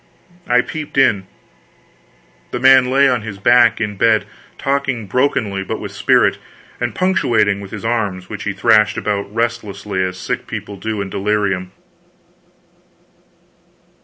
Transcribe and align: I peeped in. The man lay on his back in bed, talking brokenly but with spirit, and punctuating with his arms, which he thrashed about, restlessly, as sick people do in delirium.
I 0.47 0.61
peeped 0.61 0.97
in. 0.97 1.27
The 2.49 2.59
man 2.59 2.89
lay 2.89 3.07
on 3.07 3.21
his 3.21 3.37
back 3.37 3.79
in 3.79 3.97
bed, 3.97 4.25
talking 4.57 5.05
brokenly 5.05 5.63
but 5.63 5.79
with 5.79 5.91
spirit, 5.91 6.39
and 6.79 6.95
punctuating 6.95 7.61
with 7.61 7.69
his 7.69 7.85
arms, 7.85 8.27
which 8.27 8.41
he 8.45 8.53
thrashed 8.53 8.97
about, 8.97 9.31
restlessly, 9.31 10.01
as 10.03 10.17
sick 10.17 10.47
people 10.47 10.75
do 10.75 11.01
in 11.01 11.11
delirium. 11.11 11.71